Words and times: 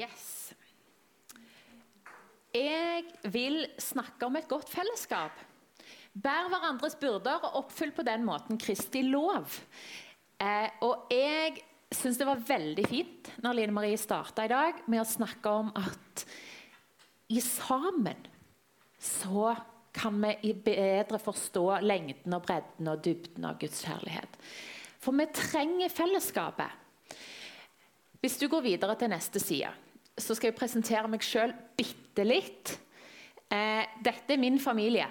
Yes. 0.00 0.52
Jeg 2.54 3.04
vil 3.30 3.62
snakke 3.78 4.26
om 4.26 4.38
et 4.38 4.48
godt 4.50 4.70
fellesskap. 4.72 5.34
Bær 6.10 6.48
hverandres 6.50 6.96
byrder 6.98 7.44
og 7.46 7.58
oppfyll 7.64 7.92
på 7.94 8.04
den 8.06 8.24
måten 8.26 8.58
Kristi 8.58 9.04
lov. 9.06 9.52
Eh, 10.40 10.70
og 10.82 11.12
jeg 11.12 11.60
syns 11.94 12.18
det 12.18 12.26
var 12.26 12.42
veldig 12.46 12.86
fint 12.88 13.30
når 13.44 13.58
Line 13.58 13.74
Marie 13.74 13.98
starta 14.00 14.46
i 14.46 14.50
dag 14.50 14.80
med 14.90 15.02
å 15.02 15.08
snakke 15.08 15.52
om 15.62 15.70
at 15.78 16.24
i 17.30 17.42
sammen 17.44 18.26
så 19.00 19.52
kan 19.94 20.16
vi 20.22 20.54
bedre 20.64 21.18
forstå 21.22 21.64
lengden 21.82 22.34
og 22.36 22.44
bredden 22.46 22.90
og 22.90 23.02
dybden 23.04 23.46
av 23.46 23.58
Guds 23.60 23.82
kjærlighet. 23.86 24.38
For 25.00 25.16
vi 25.16 25.26
trenger 25.34 25.92
fellesskapet. 25.92 26.70
Hvis 28.20 28.36
du 28.38 28.46
går 28.52 28.66
videre 28.66 28.94
til 29.00 29.10
neste 29.10 29.40
side, 29.42 29.70
så 30.22 30.36
skal 30.36 30.50
jeg 30.50 30.58
presentere 30.58 31.10
meg 31.10 31.24
sjøl 31.24 31.52
bitte 31.76 32.24
litt. 32.26 32.74
Eh, 33.50 33.84
dette 34.04 34.34
er 34.34 34.40
min 34.40 34.60
familie. 34.62 35.08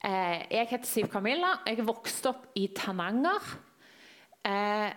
Eh, 0.00 0.46
jeg 0.52 0.68
heter 0.70 0.88
Siv 0.88 1.08
Camilla. 1.12 1.58
Jeg 1.66 1.80
er 1.80 1.88
vokst 1.88 2.28
opp 2.30 2.46
i 2.56 2.68
Tananger. 2.76 3.50
Eh, 4.46 4.90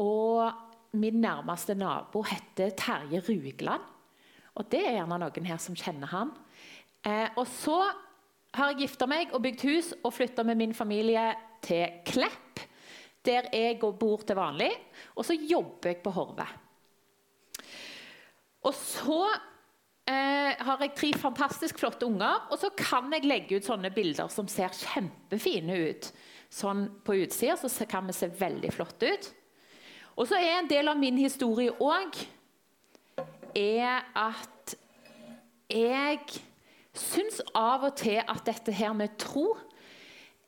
og 0.00 0.94
min 0.98 1.20
nærmeste 1.20 1.74
nabo 1.74 2.22
heter 2.26 2.74
Terje 2.78 3.20
Rugland. 3.26 3.92
Og 4.54 4.70
det 4.70 4.84
er 4.86 4.98
gjerne 5.00 5.18
noen 5.18 5.48
her 5.48 5.60
som 5.62 5.76
kjenner 5.78 6.10
han. 6.12 6.30
Eh, 7.04 7.28
og 7.36 7.46
så 7.50 7.80
har 8.54 8.70
jeg 8.70 8.84
gifta 8.84 9.08
meg 9.10 9.34
og 9.34 9.42
bygd 9.44 9.64
hus 9.66 9.90
og 10.00 10.14
flytta 10.14 10.44
med 10.46 10.60
min 10.60 10.74
familie 10.76 11.32
til 11.64 12.00
Klepp, 12.06 12.62
der 13.26 13.48
jeg 13.52 13.80
bor 13.80 14.22
til 14.22 14.38
vanlig. 14.38 14.70
Og 15.16 15.26
så 15.26 15.34
jobber 15.34 15.90
jeg 15.90 16.02
på 16.04 16.12
Horve. 16.14 16.46
Og 18.64 18.74
så 18.76 19.20
eh, 20.08 20.52
har 20.64 20.82
jeg 20.82 20.94
tre 20.96 21.10
fantastisk 21.20 21.80
flotte 21.82 22.08
unger, 22.08 22.46
og 22.50 22.60
så 22.60 22.70
kan 22.76 23.12
jeg 23.12 23.28
legge 23.28 23.58
ut 23.58 23.68
sånne 23.68 23.92
bilder 23.94 24.30
som 24.32 24.48
ser 24.50 24.72
kjempefine 24.74 25.78
ut. 25.90 26.10
Sånn 26.54 26.86
på 27.04 27.18
utsida 27.24 27.58
så 27.58 27.88
kan 27.90 28.06
vi 28.08 28.16
se 28.16 28.30
veldig 28.30 28.70
flotte 28.74 29.10
ut. 29.10 29.30
Og 30.14 30.28
så 30.30 30.38
er 30.38 30.60
en 30.60 30.70
del 30.70 30.88
av 30.88 30.98
min 30.98 31.18
historie 31.18 31.74
òg 31.82 32.20
at 33.54 34.74
jeg 35.70 36.20
syns 36.94 37.40
av 37.54 37.86
og 37.88 37.96
til 37.98 38.20
at 38.20 38.42
dette 38.46 38.74
her 38.74 38.94
med 38.96 39.14
tro 39.20 39.52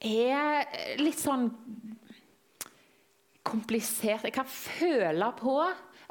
er 0.03 0.67
litt 1.01 1.19
sånn 1.19 1.49
komplisert. 3.47 4.27
Jeg 4.27 4.35
kan 4.35 4.49
føle 4.51 5.31
på 5.39 5.57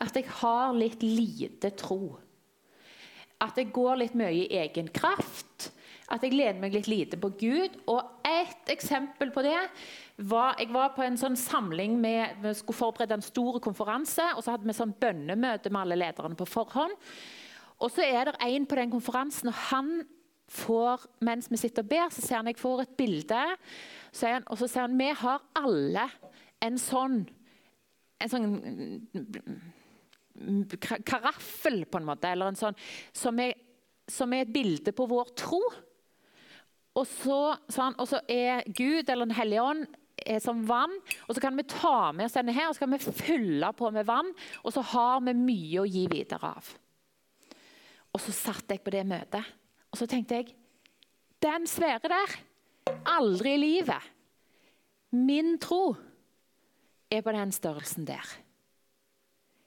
at 0.02 0.18
jeg 0.18 0.28
har 0.42 0.76
litt 0.76 1.04
lite 1.04 1.72
tro. 1.80 2.18
At 3.44 3.58
jeg 3.60 3.72
går 3.76 4.02
litt 4.02 4.16
mye 4.18 4.34
i 4.34 4.48
egen 4.60 4.90
kraft. 4.96 5.70
At 6.12 6.24
jeg 6.24 6.36
lener 6.36 6.60
meg 6.62 6.76
litt 6.76 6.90
lite 6.92 7.20
på 7.20 7.32
Gud. 7.40 7.78
Og 7.92 8.28
ett 8.28 8.72
eksempel 8.72 9.32
på 9.34 9.44
det 9.46 9.58
var 10.18 10.56
Jeg 10.60 10.72
var 10.72 10.94
på 10.96 11.04
en 11.04 11.18
sånn 11.20 11.36
samling 11.36 11.98
med, 12.00 12.38
Vi 12.42 12.54
skulle 12.54 12.78
forberede 12.78 13.18
en 13.18 13.26
stor 13.26 13.60
konferanse, 13.60 14.24
og 14.36 14.44
så 14.44 14.54
hadde 14.54 14.68
vi 14.68 14.76
sånn 14.76 14.96
bønnemøte 15.00 15.70
med 15.70 15.82
alle 15.82 16.00
lederne 16.00 16.36
på 16.40 16.48
forhånd. 16.48 16.96
Og 17.80 17.92
så 17.92 18.06
er 18.06 18.26
det 18.26 18.38
en 18.40 18.66
på 18.66 18.76
den 18.76 18.92
konferansen, 18.92 19.50
og 19.52 19.60
han 19.72 19.90
får, 20.48 21.04
mens 21.20 21.50
vi 21.52 21.58
sitter 21.58 21.84
og 21.84 21.90
ber, 21.90 22.10
så 22.14 22.22
ser 22.22 22.38
han 22.38 22.48
jeg 22.48 22.62
får 22.62 22.86
et 22.86 22.96
bilde. 22.96 23.42
Så 24.14 24.30
han, 24.30 24.46
og 24.48 24.60
så 24.62 24.70
sier 24.70 24.86
han 24.86 25.00
vi 25.00 25.10
har 25.12 25.42
alle 25.60 26.06
en 26.64 26.78
sånn 26.80 27.26
en 28.24 28.32
sånn 28.32 28.46
karaffel, 30.80 31.84
på 31.86 32.00
en 32.00 32.08
måte, 32.08 32.32
eller 32.32 32.52
en 32.52 32.60
sånn, 32.60 32.78
som 33.16 33.40
er, 33.40 33.56
som 34.12 34.34
er 34.34 34.46
et 34.46 34.54
bilde 34.54 34.94
på 34.96 35.08
vår 35.10 35.32
tro. 35.40 35.62
Og 36.96 37.06
så, 37.10 37.40
sånn, 37.72 37.96
og 38.00 38.08
så 38.08 38.22
er 38.32 38.64
Gud 38.68 39.10
eller 39.10 39.28
Den 39.28 39.36
hellige 39.36 39.64
ånd 39.64 39.88
som 40.42 40.62
vann. 40.66 40.94
og 41.28 41.36
Så 41.36 41.42
kan 41.44 41.58
vi 41.58 41.64
ta 41.68 42.12
med 42.16 42.26
oss 42.26 42.38
denne 42.38 42.56
her, 42.56 42.70
og 42.70 42.76
så 42.76 42.86
kan 42.86 42.96
vi 42.96 43.00
fylle 43.00 43.72
på 43.76 43.92
med 43.92 44.08
vann. 44.08 44.32
Og 44.64 44.74
så 44.74 44.82
har 44.94 45.22
vi 45.26 45.36
mye 45.38 45.84
å 45.84 45.88
gi 45.90 46.06
videre 46.12 46.54
av. 46.56 46.72
Og 48.16 48.24
så 48.24 48.32
satt 48.32 48.72
jeg 48.72 48.84
på 48.84 48.94
det 48.96 49.04
møtet, 49.08 49.44
og 49.92 50.00
så 50.00 50.08
tenkte 50.08 50.40
jeg 50.40 50.56
Den 51.44 51.68
svære 51.68 52.10
der 52.10 52.32
Aldri 53.12 53.56
i 53.56 53.60
livet. 53.60 54.02
Min 55.12 55.58
tro 55.60 55.96
er 57.12 57.22
på 57.22 57.34
den 57.36 57.52
størrelsen 57.52 58.06
der. 58.08 58.24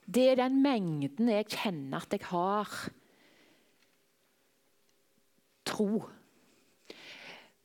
Det 0.08 0.24
er 0.30 0.38
den 0.40 0.62
mengden 0.64 1.28
jeg 1.28 1.50
kjenner 1.52 2.00
at 2.00 2.14
jeg 2.16 2.24
har 2.30 2.72
tro. 5.68 6.00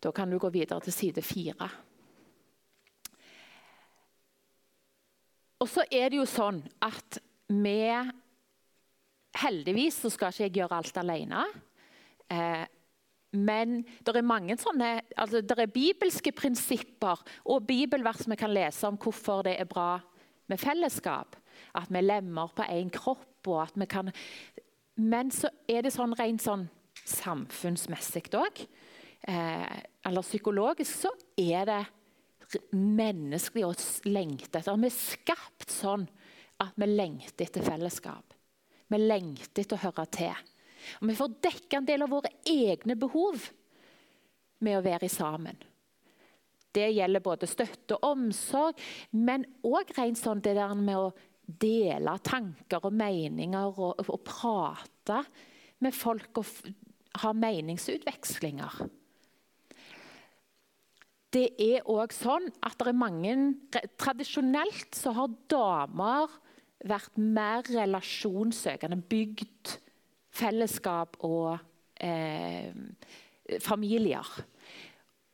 Da 0.03 0.11
kan 0.11 0.31
du 0.31 0.37
gå 0.41 0.51
videre 0.51 0.83
til 0.83 0.93
side 0.93 1.23
fire. 1.23 1.69
Og 5.63 5.69
så 5.71 5.85
er 5.87 6.11
det 6.11 6.19
jo 6.19 6.27
sånn 6.27 6.59
at 6.83 7.21
vi 7.47 7.79
Heldigvis 9.33 9.95
så 10.03 10.11
skal 10.13 10.29
ikke 10.29 10.43
jeg 10.43 10.53
gjøre 10.59 10.77
alt 10.77 10.97
alene. 11.01 11.39
Eh, 12.29 12.65
men 13.33 13.79
det 14.05 14.13
er 14.13 14.27
mange 14.29 14.53
sånne, 14.61 14.89
altså 15.17 15.41
det 15.41 15.55
er 15.57 15.71
bibelske 15.73 16.29
prinsipper 16.37 17.23
og 17.49 17.65
bibelvers 17.65 18.27
vi 18.29 18.37
kan 18.37 18.53
lese 18.53 18.85
om 18.85 18.99
hvorfor 19.01 19.41
det 19.47 19.55
er 19.57 19.65
bra 19.65 19.95
med 20.51 20.61
fellesskap. 20.61 21.39
At 21.73 21.91
vi 21.93 22.01
lemmer 22.03 22.51
på 22.55 22.67
én 22.69 22.91
kropp. 22.93 23.47
og 23.47 23.61
at 23.63 23.73
vi 23.75 23.85
kan... 23.85 24.11
Men 24.95 25.31
så 25.31 25.49
er 25.67 25.83
det 25.83 25.91
sånn 25.91 26.13
rent 26.15 26.41
sånn 26.41 26.67
samfunnsmessig 27.03 28.29
òg, 28.37 28.61
eh, 29.27 29.79
eller 30.05 30.21
psykologisk, 30.21 31.07
så 31.07 31.11
er 31.39 31.65
det 31.65 31.81
menneskelig 32.71 33.65
å 33.65 33.73
lengte 34.13 34.59
etter. 34.59 34.77
Vi 34.77 34.89
er 34.89 34.95
skapt 34.95 35.73
sånn 35.73 36.05
at 36.61 36.77
vi 36.79 36.87
lengter 36.87 37.47
etter 37.47 37.65
fellesskap. 37.65 38.35
Vi 38.87 38.99
lengter 39.01 39.63
etter 39.63 39.79
å 39.79 39.83
høre 39.87 40.05
til. 40.13 40.49
Og 41.01 41.07
Vi 41.09 41.15
får 41.15 41.35
dekket 41.41 41.77
en 41.79 41.85
del 41.87 42.05
av 42.05 42.11
våre 42.13 42.31
egne 42.45 42.95
behov 42.99 43.49
med 44.63 44.77
å 44.77 44.85
være 44.85 45.09
sammen. 45.09 45.57
Det 46.73 46.89
gjelder 46.89 47.21
både 47.21 47.47
støtte 47.47 47.97
og 47.99 48.15
omsorg, 48.15 48.79
men 49.11 49.45
òg 49.63 49.93
rent 49.97 50.17
sånn 50.17 50.41
det 50.41 50.55
der 50.57 50.73
med 50.75 50.97
å 50.97 51.11
dele 51.61 52.17
tanker 52.23 52.83
og 52.87 52.95
meninger 52.95 53.79
og, 53.79 54.01
og 54.07 54.19
prate 54.25 55.21
med 55.83 55.95
folk 55.95 56.41
og 56.41 56.51
ha 57.23 57.31
meningsutvekslinger. 57.37 58.83
Det 61.33 61.47
er 61.61 61.87
òg 61.89 62.13
sånn 62.13 62.45
at 62.61 62.77
det 62.77 62.91
er 62.91 62.97
mange 62.97 63.35
Tradisjonelt 63.97 64.93
så 64.97 65.15
har 65.17 65.33
damer 65.49 66.33
vært 66.83 67.17
mer 67.17 67.63
relasjonssøkende, 67.69 68.99
bygd 69.09 69.77
fellesskap 70.33 71.17
og 71.25 71.55
eh, 72.03 72.73
familier. 73.63 74.27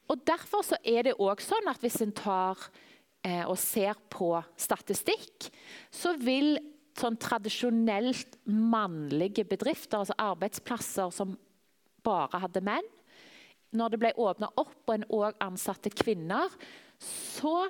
Og 0.09 0.21
Derfor 0.25 0.63
så 0.65 0.79
er 0.83 1.09
det 1.09 1.17
òg 1.21 1.41
sånn 1.43 1.67
at 1.71 1.81
hvis 1.83 1.99
en 2.05 2.13
tar 2.15 2.69
og 3.19 3.57
ser 3.59 3.97
på 4.07 4.31
statistikk, 4.55 5.49
så 5.91 6.13
vil 6.21 6.55
sånn 6.99 7.17
tradisjonelt 7.19 8.37
mannlige 8.47 9.45
bedrifter, 9.47 10.01
altså 10.01 10.15
arbeidsplasser 10.19 11.11
som 11.15 11.35
bare 12.05 12.41
hadde 12.45 12.63
menn 12.63 12.87
Når 13.75 13.91
det 13.91 13.99
ble 14.01 14.09
åpna 14.17 14.47
opp 14.57 14.87
og 14.87 14.93
en 14.95 15.03
òg 15.13 15.35
ansatte 15.45 15.91
kvinner, 15.93 16.49
så 16.97 17.67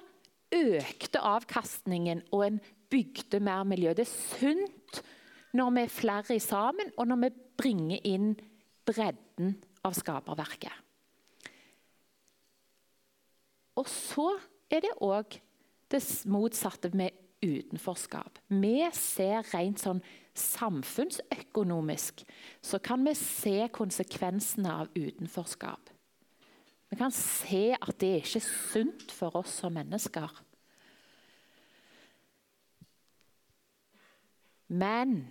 økte 0.55 1.19
avkastningen, 1.19 2.21
og 2.31 2.45
en 2.45 2.59
bygde 2.89 3.41
mer 3.43 3.65
miljø. 3.67 3.91
Det 3.93 4.05
er 4.05 4.13
sunt 4.37 5.01
når 5.51 5.73
vi 5.75 5.83
er 5.83 5.91
flere 5.91 6.39
sammen, 6.39 6.93
og 6.95 7.09
når 7.09 7.19
vi 7.25 7.29
bringer 7.59 8.07
inn 8.07 8.31
bredden 8.87 9.57
av 9.83 9.97
skaperverket. 9.97 10.71
Og 13.75 13.87
så 13.91 14.29
er 14.69 14.85
det 14.85 14.95
òg 15.01 15.39
det 15.89 16.01
motsatte 16.29 16.91
med 16.93 17.15
utenforskap. 17.41 18.39
Vi 18.47 18.83
ser 18.93 19.45
rent 19.53 19.81
sånn 19.81 20.01
samfunnsøkonomisk 20.39 22.23
så 22.61 22.79
kan 22.83 23.03
vi 23.05 23.15
se 23.17 23.67
konsekvensene 23.75 24.71
av 24.83 24.91
utenforskap. 24.95 25.89
Vi 26.89 26.97
kan 26.97 27.13
se 27.13 27.75
at 27.77 27.99
det 28.01 28.09
er 28.15 28.23
ikke 28.23 28.41
sunt 28.45 29.11
for 29.13 29.41
oss 29.41 29.59
som 29.61 29.75
mennesker. 29.77 30.29
Men 34.69 35.21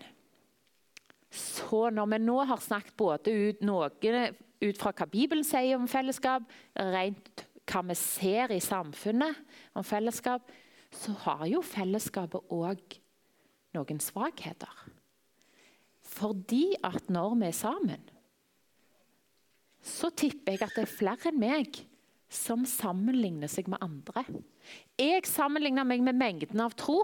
så 1.31 1.88
når 1.94 2.12
vi 2.14 2.19
nå 2.25 2.38
har 2.50 2.62
snakket 2.62 2.96
både 2.99 3.35
ut, 3.35 3.64
noe 3.67 3.90
ut 4.58 4.81
fra 4.81 4.90
hva 4.90 5.06
Bibelen 5.11 5.46
sier 5.46 5.76
om 5.79 5.87
fellesskap, 5.90 6.46
rent 6.75 7.44
hva 7.69 7.82
vi 7.91 7.97
ser 7.99 8.55
i 8.55 8.62
samfunnet 8.65 9.37
om 9.76 9.85
fellesskap, 9.87 10.49
så 10.94 11.12
har 11.26 11.44
jo 11.50 11.61
fellesskapet 11.65 12.55
òg 12.55 12.97
noen 13.76 14.00
svakheter. 14.00 14.73
Fordi 16.09 16.73
at 16.87 17.11
når 17.12 17.37
vi 17.37 17.49
er 17.50 17.56
sammen, 17.56 18.06
så 19.85 20.11
tipper 20.11 20.56
jeg 20.56 20.65
at 20.65 20.76
det 20.76 20.87
er 20.87 20.97
flere 20.97 21.31
enn 21.31 21.41
meg 21.41 21.82
som 22.32 22.65
sammenligner 22.69 23.49
seg 23.49 23.69
med 23.73 23.81
andre. 23.85 24.25
Jeg 25.00 25.25
sammenligner 25.29 25.87
meg 25.88 26.03
med 26.05 26.19
mengden 26.19 26.61
av 26.61 26.76
tro, 26.76 27.03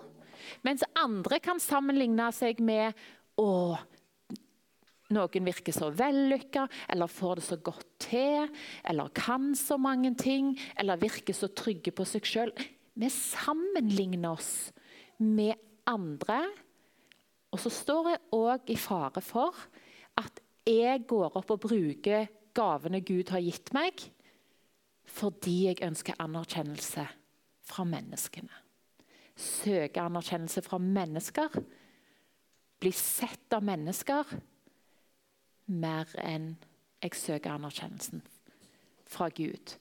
mens 0.64 0.84
andre 0.98 1.38
kan 1.40 1.60
sammenligne 1.62 2.26
seg 2.36 2.60
med 2.64 2.96
å, 3.40 3.76
noen 5.12 5.48
virker 5.48 5.74
så 5.74 5.90
vellykka, 5.92 6.64
eller 6.88 7.10
får 7.12 7.40
det 7.40 7.44
så 7.44 7.58
godt 7.60 7.88
til, 8.06 8.48
eller 8.88 9.12
kan 9.16 9.52
så 9.58 9.76
mange 9.80 10.14
ting, 10.16 10.54
eller 10.80 11.00
virker 11.00 11.36
så 11.36 11.50
trygge 11.52 11.92
på 11.92 12.06
seg 12.08 12.28
sjøl. 12.28 12.54
Vi 12.94 13.10
sammenligner 13.12 14.32
oss 14.32 14.72
med 15.18 15.58
andre. 15.90 16.40
Og 17.52 17.60
så 17.62 17.70
står 17.70 18.10
jeg 18.14 18.22
òg 18.34 18.72
i 18.72 18.78
fare 18.80 19.22
for 19.22 19.54
at 20.18 20.40
jeg 20.66 21.04
går 21.10 21.36
opp 21.36 21.52
og 21.54 21.62
bruker 21.66 22.30
gavene 22.56 23.02
Gud 23.04 23.30
har 23.34 23.42
gitt 23.44 23.74
meg, 23.76 24.00
fordi 25.04 25.66
jeg 25.68 25.82
ønsker 25.84 26.16
anerkjennelse 26.22 27.04
fra 27.68 27.84
menneskene. 27.86 28.62
Søker 29.36 30.06
anerkjennelse 30.06 30.62
fra 30.64 30.78
mennesker. 30.80 31.58
Bli 32.80 32.92
sett 32.94 33.54
av 33.54 33.66
mennesker 33.66 34.32
mer 35.70 36.10
enn 36.20 36.54
jeg 37.04 37.16
søker 37.18 37.54
anerkjennelsen 37.54 38.22
fra 39.08 39.28
Gud. 39.32 39.74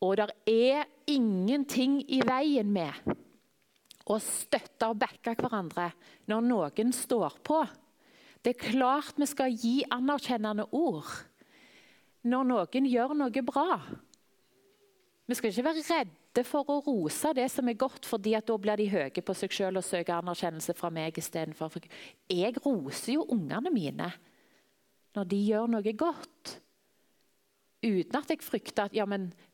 Og 0.00 0.16
det 0.16 0.30
er 0.48 0.86
ingenting 1.10 2.00
i 2.08 2.22
veien 2.24 2.70
med 2.72 3.10
å 4.10 4.16
støtte 4.22 4.88
og 4.90 5.00
backe 5.02 5.34
hverandre 5.38 5.90
når 6.30 6.46
noen 6.46 6.94
står 6.96 7.36
på. 7.46 7.60
Det 8.40 8.54
er 8.54 8.70
klart 8.72 9.18
vi 9.20 9.28
skal 9.28 9.52
gi 9.52 9.80
anerkjennende 9.92 10.70
ord 10.72 11.10
når 12.24 12.48
noen 12.48 12.88
gjør 12.88 13.14
noe 13.16 13.44
bra. 13.44 13.80
Vi 15.28 15.36
skal 15.36 15.52
ikke 15.52 15.66
være 15.68 15.84
redde 15.86 16.44
for 16.48 16.72
å 16.72 16.80
rose 16.82 17.30
det 17.36 17.46
som 17.52 17.68
er 17.70 17.78
godt, 17.78 18.06
fordi 18.08 18.32
da 18.34 18.56
blir 18.58 18.80
de 18.80 18.88
høye 18.90 19.22
på 19.22 19.36
seg 19.36 19.54
selv 19.54 19.80
og 19.80 19.86
søker 19.86 20.16
anerkjennelse 20.16 20.74
fra 20.78 20.90
meg 20.94 21.20
istedenfor. 21.20 21.76
Jeg 22.30 22.56
roser 22.64 23.18
jo 23.18 23.28
ungene 23.30 23.72
mine 23.72 24.10
når 25.16 25.30
de 25.30 25.38
gjør 25.48 25.70
noe 25.70 25.94
godt. 25.98 26.56
Uten 27.80 28.18
at 28.18 28.28
jeg 28.28 28.44
frykter 28.44 28.90
at 28.90 28.94
ja, 28.96 29.06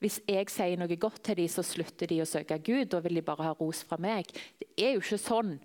hvis 0.03 0.19
jeg 0.27 0.51
sier 0.51 0.79
noe 0.81 0.99
godt 0.99 1.23
til 1.29 1.39
dem, 1.39 1.51
så 1.51 1.63
slutter 1.63 2.11
de 2.11 2.21
å 2.25 2.29
søke 2.29 2.59
Gud. 2.59 2.89
Da 2.91 3.01
vil 3.05 3.21
de 3.21 3.25
bare 3.27 3.47
ha 3.47 3.57
ros 3.59 3.85
fra 3.87 3.99
meg. 4.03 4.33
Det 4.59 4.69
er 4.75 4.97
jo 4.97 5.05
ikke 5.05 5.21
sånn 5.23 5.57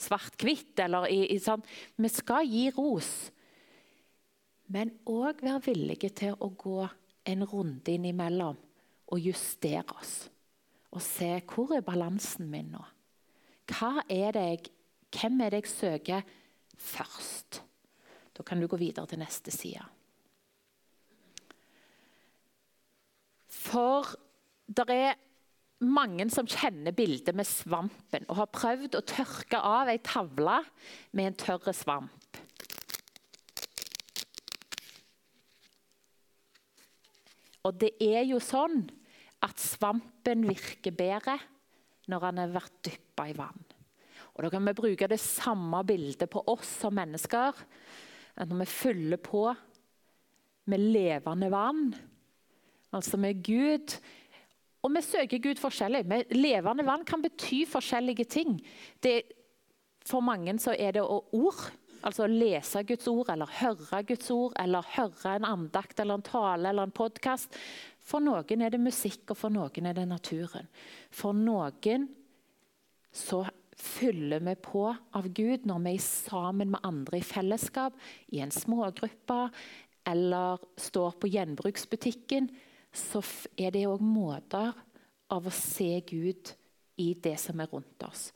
svart-hvitt. 0.00 0.80
sånn. 1.40 1.64
Vi 1.96 2.10
skal 2.12 2.48
gi 2.48 2.66
ros, 2.76 3.30
men 4.70 4.92
òg 5.08 5.40
være 5.42 5.64
villige 5.70 6.12
til 6.14 6.36
å 6.38 6.52
gå 6.54 6.84
en 7.30 7.46
runde 7.48 7.90
innimellom 7.90 8.58
og 9.10 9.18
justere 9.18 9.96
oss. 9.96 10.28
Og 10.92 11.02
se 11.02 11.40
hvor 11.46 11.72
er 11.74 11.86
balansen 11.86 12.50
min 12.50 12.70
nå. 12.74 12.84
Hva 13.70 14.02
er 14.10 14.34
det 14.34 14.46
jeg, 14.46 14.70
hvem 15.14 15.42
er 15.44 15.54
det 15.54 15.64
jeg 15.64 15.72
søker 15.72 16.32
først? 16.76 17.62
Da 18.40 18.44
kan 18.48 18.60
du 18.60 18.64
gå 18.72 18.78
videre 18.80 19.04
til 19.04 19.20
neste 19.20 19.52
side. 19.52 19.82
For 23.52 24.06
det 24.64 24.86
er 24.94 25.18
mange 25.84 26.24
som 26.32 26.48
kjenner 26.48 26.96
bildet 26.96 27.36
med 27.36 27.48
svampen 27.48 28.24
og 28.30 28.38
har 28.38 28.48
prøvd 28.48 28.96
å 28.96 29.04
tørke 29.04 29.60
av 29.60 29.90
ei 29.92 29.98
tavle 30.00 30.56
med 31.12 31.28
en 31.28 31.36
tørr 31.42 31.68
svamp. 31.76 32.40
Og 37.68 37.76
det 37.76 37.92
er 38.00 38.24
jo 38.24 38.40
sånn 38.40 38.86
at 39.44 39.60
svampen 39.60 40.48
virker 40.48 40.96
bedre 40.96 41.36
når 42.08 42.24
den 42.24 42.42
har 42.46 42.56
vært 42.56 42.80
dyppa 42.88 43.28
i 43.28 43.36
vann. 43.36 43.66
Og 44.32 44.44
Da 44.46 44.50
kan 44.56 44.64
vi 44.64 44.72
bruke 44.72 45.08
det 45.12 45.20
samme 45.20 45.82
bildet 45.84 46.30
på 46.32 46.40
oss 46.48 46.78
som 46.80 46.94
mennesker. 46.96 47.52
At 48.36 48.48
når 48.50 48.62
vi 48.62 48.70
fyller 48.70 49.20
på 49.22 49.48
med 50.70 50.86
levende 50.92 51.50
vann, 51.50 51.90
altså 52.92 53.16
med 53.16 53.42
Gud 53.44 53.98
Og 54.80 54.94
vi 54.94 55.02
søker 55.04 55.42
Gud 55.44 55.58
forskjellig. 55.60 56.06
Med 56.08 56.30
levende 56.32 56.86
vann 56.86 57.02
kan 57.04 57.20
bety 57.20 57.66
forskjellige 57.68 58.24
ting. 58.24 58.54
Det, 59.02 59.22
for 60.08 60.24
mange 60.24 60.54
er 60.72 60.92
det 60.96 61.02
ord. 61.04 61.60
Altså 62.00 62.24
å 62.24 62.32
lese 62.32 62.80
Guds 62.88 63.08
ord, 63.12 63.28
eller 63.28 63.50
høre 63.58 64.00
Guds 64.08 64.30
ord, 64.32 64.54
eller 64.56 64.86
høre 64.94 65.34
en 65.36 65.44
andakt 65.44 66.00
eller 66.00 66.16
en 66.16 66.24
tale 66.24 66.70
eller 66.70 66.88
en 66.88 66.96
podkast. 66.96 67.52
For 68.00 68.24
noen 68.24 68.64
er 68.64 68.72
det 68.72 68.80
musikk, 68.80 69.26
og 69.28 69.36
for 69.36 69.52
noen 69.52 69.90
er 69.90 69.98
det 69.98 70.06
naturen. 70.08 70.70
For 71.12 71.36
noen 71.36 72.08
så 73.12 73.42
fyller 73.80 74.42
vi 74.44 74.54
på 74.60 74.84
av 75.16 75.28
Gud 75.34 75.66
når 75.68 75.84
vi 75.86 75.94
er 75.96 76.04
sammen 76.04 76.72
med 76.74 76.84
andre 76.86 77.20
i 77.20 77.26
fellesskap, 77.26 77.96
i 78.32 78.42
en 78.44 78.52
smågruppe, 78.54 79.40
eller 80.08 80.60
står 80.80 81.18
på 81.20 81.30
gjenbruksbutikken, 81.30 82.48
så 82.92 83.22
er 83.58 83.74
det 83.74 83.86
òg 83.88 84.02
måter 84.02 84.72
av 85.30 85.46
å 85.46 85.54
se 85.54 85.92
Gud 86.08 86.52
i 87.00 87.12
det 87.14 87.36
som 87.40 87.60
er 87.62 87.70
rundt 87.70 88.06
oss. 88.06 88.30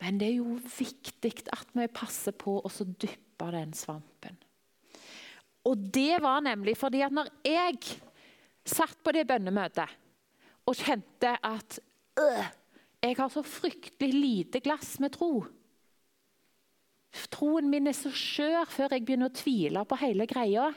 Men 0.00 0.20
det 0.20 0.30
er 0.30 0.38
jo 0.38 0.56
viktig 0.64 1.32
at 1.52 1.74
vi 1.76 1.88
passer 1.92 2.36
på 2.36 2.60
å 2.64 2.70
dyppe 2.88 3.50
den 3.52 3.74
svampen. 3.76 4.38
Og 5.68 5.82
det 5.92 6.22
var 6.24 6.40
nemlig 6.44 6.78
fordi 6.80 7.02
at 7.04 7.12
når 7.12 7.28
jeg 7.44 7.98
satt 8.64 8.96
på 9.04 9.12
det 9.12 9.26
bønnemøtet 9.28 9.92
og 10.68 10.78
kjente 10.78 11.34
at 11.44 11.80
øh, 12.20 12.48
jeg 13.00 13.16
har 13.16 13.32
så 13.32 13.42
fryktelig 13.46 14.12
lite 14.12 14.60
glass 14.64 14.98
med 15.00 15.14
tro 15.16 15.46
Troen 17.30 17.66
min 17.70 17.90
er 17.90 17.96
så 17.96 18.12
skjør 18.14 18.68
før 18.70 18.94
jeg 18.94 19.04
begynner 19.06 19.30
å 19.30 19.34
tvile 19.34 19.82
på 19.88 19.98
hele 19.98 20.26
greia. 20.30 20.68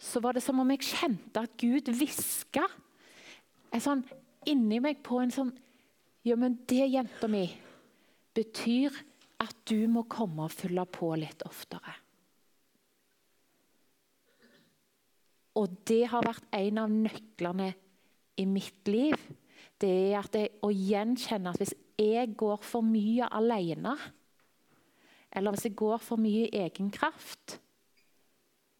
Så 0.00 0.22
var 0.24 0.36
det 0.36 0.44
som 0.44 0.60
om 0.62 0.72
jeg 0.72 0.86
kjente 0.86 1.42
at 1.44 1.56
Gud 1.60 1.90
hviska 1.92 2.64
sånn, 3.76 4.00
inni 4.48 4.80
meg 4.80 5.02
på 5.04 5.20
en 5.20 5.32
sånn 5.34 5.52
Ja, 6.26 6.34
men 6.34 6.56
det, 6.66 6.88
jenta 6.90 7.28
mi, 7.30 7.44
betyr 8.34 8.96
at 9.38 9.54
du 9.68 9.84
må 9.86 10.02
komme 10.10 10.48
og 10.48 10.54
fylle 10.56 10.82
på 10.90 11.12
litt 11.20 11.44
oftere. 11.46 11.92
Og 15.54 15.76
det 15.86 16.00
har 16.10 16.26
vært 16.26 16.48
en 16.56 16.80
av 16.82 16.90
nøklene 16.90 17.68
i 18.42 18.48
mitt 18.50 18.90
liv 18.90 19.14
det 19.82 19.92
er 19.92 20.28
jeg, 20.32 20.50
å 20.64 20.70
gjenkjenne 20.72 21.52
at 21.52 21.60
hvis 21.60 21.74
jeg 22.00 22.32
går 22.38 22.60
for 22.64 22.84
mye 22.84 23.28
alene, 23.32 23.96
eller 25.36 25.52
hvis 25.52 25.68
jeg 25.68 25.76
går 25.76 26.00
for 26.00 26.20
mye 26.20 26.46
i 26.46 26.62
egen 26.64 26.90
kraft, 26.94 27.58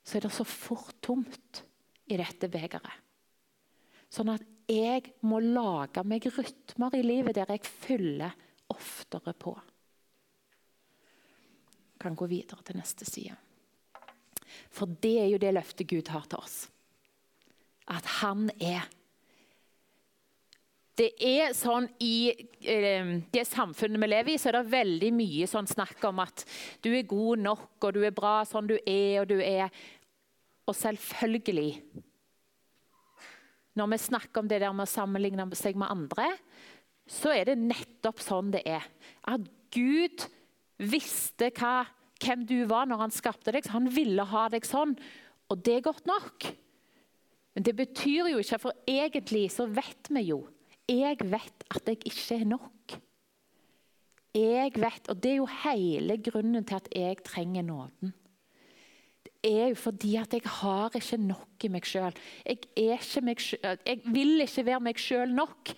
så 0.07 0.17
er 0.17 0.27
det 0.27 0.33
så 0.33 0.47
fort 0.47 0.97
tomt 1.05 1.63
i 2.07 2.17
dette 2.19 2.49
begeret. 2.49 3.03
Sånn 4.09 4.31
at 4.33 4.45
jeg 4.71 5.13
må 5.27 5.41
lage 5.43 6.03
meg 6.07 6.27
rytmer 6.31 6.95
i 6.97 7.03
livet 7.05 7.37
der 7.37 7.51
jeg 7.55 7.67
fyller 7.67 8.37
oftere 8.73 9.35
på. 9.35 9.55
Jeg 11.97 12.03
kan 12.03 12.17
gå 12.19 12.29
videre 12.31 12.63
til 12.67 12.79
neste 12.79 13.07
side. 13.09 13.35
For 14.71 14.91
det 15.03 15.17
er 15.25 15.29
jo 15.33 15.41
det 15.43 15.53
løftet 15.55 15.91
Gud 15.91 16.11
har 16.13 16.27
til 16.31 16.41
oss. 16.41 16.57
At 17.91 18.07
han 18.21 18.49
er 18.59 18.87
det 20.97 21.11
er 21.21 21.53
sånn 21.57 21.89
I 22.01 22.33
eh, 22.65 23.11
det 23.33 23.45
samfunnet 23.49 24.01
vi 24.01 24.09
lever 24.09 24.33
i, 24.33 24.39
så 24.41 24.49
er 24.51 24.59
det 24.59 24.73
veldig 24.73 25.11
mye 25.17 25.49
sånn 25.51 25.69
snakk 25.69 26.01
om 26.09 26.23
at 26.25 26.47
du 26.85 26.91
er 26.95 27.09
god 27.09 27.43
nok, 27.45 27.69
og 27.83 27.97
du 27.97 28.01
er 28.07 28.17
bra 28.17 28.39
sånn 28.49 28.71
du 28.71 28.77
er, 28.79 29.21
og 29.23 29.29
du 29.31 29.37
er 29.41 29.69
Og 30.67 30.75
selvfølgelig 30.75 31.83
Når 33.77 33.91
vi 33.93 33.99
snakker 34.07 34.41
om 34.41 34.49
det 34.49 34.61
der 34.61 34.73
med 34.73 34.87
å 34.87 34.91
sammenligne 34.91 35.47
seg 35.55 35.77
med 35.77 35.93
andre, 35.93 36.31
så 37.07 37.31
er 37.31 37.45
det 37.45 37.61
nettopp 37.61 38.23
sånn 38.25 38.49
det 38.55 38.65
er. 38.65 38.83
At 39.29 39.45
Gud 39.71 40.25
visste 40.81 41.51
hva, 41.55 41.85
hvem 42.19 42.47
du 42.49 42.65
var 42.67 42.89
når 42.89 43.05
han 43.05 43.13
skapte 43.13 43.53
deg. 43.53 43.69
så 43.69 43.77
Han 43.77 43.91
ville 43.93 44.25
ha 44.25 44.49
deg 44.49 44.65
sånn, 44.65 44.97
og 45.53 45.61
det 45.63 45.77
er 45.77 45.85
godt 45.85 46.09
nok. 46.09 46.49
Men 47.55 47.69
det 47.69 47.77
betyr 47.77 48.33
jo 48.33 48.41
ikke, 48.41 48.59
for 48.65 48.73
egentlig 48.89 49.51
så 49.53 49.69
vet 49.69 50.09
vi 50.09 50.25
jo 50.33 50.41
jeg 50.89 51.19
vet 51.21 51.67
at 51.71 51.89
jeg 51.89 51.99
ikke 52.07 52.39
er 52.41 52.45
nok. 52.45 52.97
Jeg 54.37 54.73
vet, 54.77 55.09
og 55.09 55.23
Det 55.23 55.31
er 55.31 55.37
jo 55.37 55.49
hele 55.65 56.19
grunnen 56.23 56.65
til 56.65 56.75
at 56.77 56.89
jeg 56.95 57.17
trenger 57.25 57.63
nåden. 57.63 58.13
Det 59.25 59.53
er 59.63 59.69
jo 59.69 59.75
fordi 59.75 60.17
at 60.17 60.33
jeg 60.33 60.43
har 60.45 60.97
ikke 60.97 61.17
nok 61.17 61.65
i 61.65 61.69
meg 61.69 61.87
sjøl. 61.87 62.15
Jeg, 62.47 62.59
jeg, 62.77 64.01
vil 64.05 64.41
ikke 64.41 64.65
være 64.67 64.81
meg 64.81 64.99
sjøl 64.99 65.35
nok, 65.35 65.71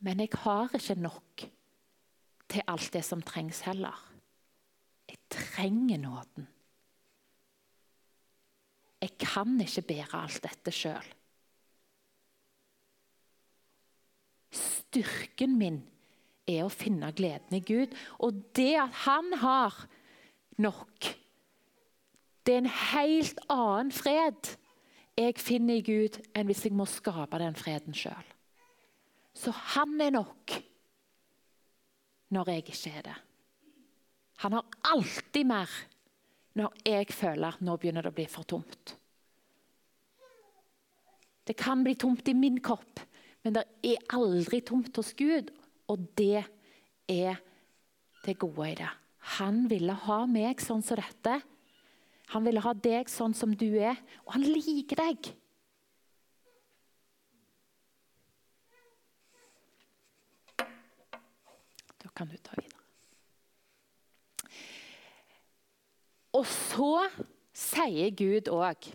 men 0.00 0.20
jeg 0.20 0.28
har 0.42 0.74
ikke 0.74 0.94
nok 0.98 1.44
til 2.48 2.62
alt 2.68 2.92
det 2.92 3.04
som 3.04 3.22
trengs 3.22 3.60
heller. 3.60 4.12
Jeg 5.08 5.18
trenger 5.30 5.98
nåden. 5.98 6.48
Jeg 9.02 9.18
kan 9.18 9.60
ikke 9.60 9.82
bære 9.82 10.22
alt 10.22 10.42
dette 10.42 10.74
sjøl. 10.74 11.06
Styrken 14.92 15.56
min 15.56 15.78
er 16.44 16.66
å 16.66 16.72
finne 16.72 17.08
gleden 17.16 17.56
i 17.56 17.62
Gud. 17.64 17.94
Og 18.20 18.42
det 18.56 18.74
at 18.82 18.98
han 19.06 19.30
har 19.40 19.78
nok, 20.60 21.08
det 22.44 22.54
er 22.54 22.60
en 22.60 22.74
helt 22.90 23.40
annen 23.48 23.92
fred 23.94 24.52
jeg 25.16 25.40
finner 25.40 25.80
i 25.80 25.84
Gud, 25.84 26.18
enn 26.36 26.48
hvis 26.48 26.66
jeg 26.66 26.76
må 26.76 26.84
skape 26.88 27.40
den 27.40 27.56
freden 27.56 27.96
sjøl. 27.96 28.28
Så 29.32 29.52
han 29.72 29.96
er 30.00 30.12
nok 30.12 30.58
når 32.32 32.52
jeg 32.52 32.64
ikke 32.64 32.92
er 32.92 33.06
det. 33.08 33.16
Han 34.44 34.56
har 34.58 34.76
alltid 34.92 35.48
mer 35.48 35.72
når 36.58 36.82
jeg 36.84 37.08
føler 37.16 37.54
at 37.54 37.64
nå 37.64 37.78
begynner 37.80 38.04
det 38.04 38.12
å 38.12 38.16
bli 38.16 38.28
for 38.28 38.48
tomt. 38.48 38.96
Det 41.48 41.56
kan 41.58 41.80
bli 41.84 41.96
tomt 41.98 42.28
i 42.28 42.36
min 42.36 42.60
kropp, 42.62 43.00
men 43.42 43.56
det 43.56 43.64
er 43.84 44.02
aldri 44.14 44.60
tomt 44.64 44.96
hos 44.98 45.12
Gud. 45.18 45.50
Og 45.90 46.04
det 46.18 46.44
er 47.10 47.40
det 48.22 48.38
gode 48.40 48.70
i 48.70 48.76
det. 48.78 48.90
Han 49.38 49.64
ville 49.70 49.94
ha 50.06 50.22
meg 50.30 50.62
sånn 50.62 50.82
som 50.86 50.98
dette. 51.00 51.40
Han 52.32 52.46
ville 52.46 52.62
ha 52.64 52.72
deg 52.72 53.10
sånn 53.12 53.34
som 53.36 53.52
du 53.58 53.68
er, 53.76 53.98
og 54.24 54.36
han 54.38 54.46
liker 54.46 55.02
deg. 55.02 55.32
Da 62.02 62.12
kan 62.16 62.30
du 62.30 62.38
ta 62.38 62.56
videre. 62.56 62.78
Og 66.32 66.46
så 66.48 66.94
sier 67.52 68.14
Gud 68.16 68.48
òg 68.48 68.88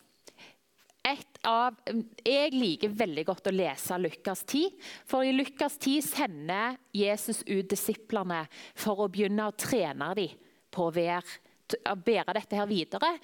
av, 1.47 1.77
Jeg 2.25 2.53
liker 2.53 2.93
veldig 2.93 3.25
godt 3.27 3.49
å 3.49 3.55
lese 3.55 3.97
Lukas 4.01 4.43
10. 4.45 4.75
For 5.07 5.25
i 5.25 5.33
Lukas 5.35 5.77
10 5.79 6.05
sender 6.05 6.77
Jesus 6.95 7.43
ut 7.47 7.69
disiplene 7.71 8.43
for 8.75 9.03
å 9.03 9.09
begynne 9.11 9.47
å 9.47 9.55
trene 9.55 10.13
dem 10.17 10.35
på 10.71 10.89
å 10.89 10.93
bære 10.93 12.33
dette 12.37 12.55
her 12.55 12.67
videre. 12.69 13.15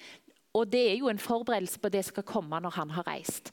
Og 0.54 0.70
Det 0.70 0.84
er 0.90 0.96
jo 1.00 1.10
en 1.10 1.18
forberedelse 1.18 1.80
på 1.82 1.90
det 1.90 2.04
som 2.04 2.14
skal 2.14 2.30
komme 2.34 2.60
når 2.62 2.78
han 2.78 2.94
har 2.94 3.06
reist. 3.08 3.52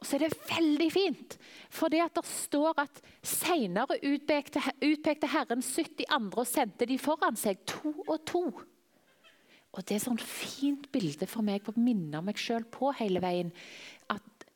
Og 0.00 0.06
så 0.08 0.16
er 0.16 0.24
det 0.24 0.48
veldig 0.48 0.88
fint, 0.92 1.34
for 1.68 1.92
det 1.92 2.00
at 2.00 2.14
det 2.16 2.24
står 2.24 2.78
at 2.80 3.02
senere 3.20 3.98
utpekte, 4.00 4.62
utpekte 4.80 5.28
Herren 5.28 5.60
70 5.60 6.08
andre 6.08 6.40
og 6.40 6.48
sendte 6.48 6.88
de 6.88 6.96
foran 6.96 7.36
seg, 7.36 7.60
to 7.68 7.92
og 8.06 8.22
to. 8.28 8.44
Og 9.70 9.86
Det 9.86 9.96
er 9.96 10.02
sånn 10.02 10.18
fint 10.18 10.88
bilde 10.90 11.28
for 11.30 11.46
meg 11.46 11.62
på 11.62 11.72
å 11.72 11.80
minne 11.80 12.22
meg 12.26 12.38
sjøl 12.40 12.64
på 12.66 12.90
hele 12.98 13.22
veien. 13.22 13.52
At 14.10 14.46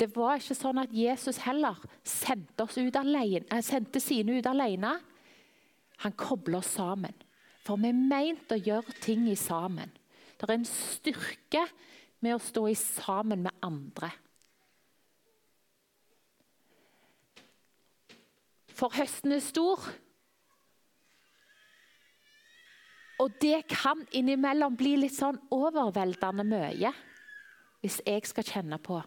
det 0.00 0.10
var 0.14 0.36
ikke 0.36 0.56
sånn 0.56 0.80
at 0.82 0.92
Jesus 0.92 1.40
heller 1.44 1.76
sendte, 2.04 2.66
alene, 3.00 3.44
eh, 3.50 3.62
sendte 3.64 4.00
sine 4.00 4.38
ut 4.38 4.46
alene. 4.46 5.00
Han 6.04 6.12
kobler 6.12 6.58
oss 6.58 6.76
sammen. 6.76 7.14
For 7.64 7.76
vi 7.76 7.88
er 7.88 7.92
meint 7.92 8.52
å 8.52 8.60
gjøre 8.60 8.96
ting 9.00 9.28
i 9.28 9.36
sammen. 9.36 9.90
Det 10.38 10.48
er 10.48 10.54
en 10.54 10.64
styrke 10.64 11.66
med 12.20 12.34
å 12.34 12.40
stå 12.40 12.66
i 12.68 12.74
sammen 12.74 13.42
med 13.44 13.52
andre. 13.62 14.10
For 18.68 18.88
høsten 18.96 19.32
er 19.36 19.44
stor. 19.44 19.84
Og 23.20 23.36
det 23.40 23.66
kan 23.68 24.00
innimellom 24.16 24.76
bli 24.80 24.94
litt 25.02 25.16
sånn 25.16 25.38
overveldende 25.52 26.46
mye. 26.48 26.92
Hvis 27.80 28.00
jeg 28.06 28.24
skal 28.28 28.46
kjenne 28.46 28.78
på 28.80 28.98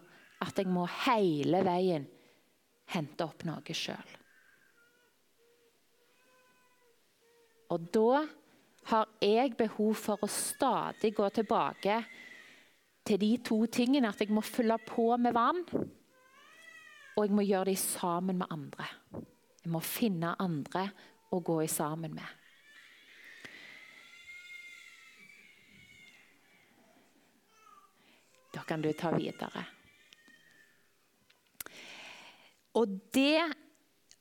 at 0.44 0.58
jeg 0.58 0.70
må 0.70 0.84
hele 1.06 1.62
veien 1.66 2.06
hente 2.94 3.26
opp 3.26 3.44
noe 3.48 3.74
sjøl. 3.74 4.14
Og 7.74 7.86
da 7.94 8.22
har 8.90 9.08
jeg 9.24 9.54
behov 9.58 9.94
for 9.96 10.22
å 10.22 10.30
stadig 10.30 11.14
gå 11.16 11.28
tilbake 11.34 11.96
til 13.06 13.20
de 13.20 13.30
to 13.46 13.64
tingene. 13.72 14.12
At 14.12 14.20
jeg 14.20 14.34
må 14.34 14.44
fylle 14.44 14.76
på 14.84 15.08
med 15.16 15.34
vann, 15.34 15.64
og 17.14 17.20
jeg 17.24 17.34
må 17.34 17.46
gjøre 17.46 17.72
det 17.72 17.80
sammen 17.80 18.42
med 18.42 18.52
andre. 18.52 18.88
Jeg 19.64 19.72
må 19.72 19.80
finne 19.80 20.34
andre 20.42 20.88
å 21.32 21.40
gå 21.40 21.62
i 21.64 21.70
sammen 21.70 22.14
med. 22.18 22.43
Da 28.54 28.62
kan 28.66 28.82
du 28.82 28.92
ta 28.92 29.10
videre. 29.14 29.64
Og 32.74 32.90
det 33.14 33.42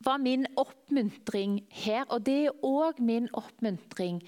var 0.04 0.20
min 0.22 0.46
oppmuntring 0.60 1.62
her, 1.72 2.04
og 2.10 2.26
det 2.26 2.40
er 2.48 2.66
òg 2.66 3.00
min 3.02 3.30
oppmuntring 3.34 4.22